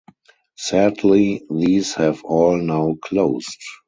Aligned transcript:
Sadly 0.57 1.43
these 1.51 1.93
have 1.93 2.23
all 2.23 2.57
now 2.57 2.95
closed. 3.03 3.59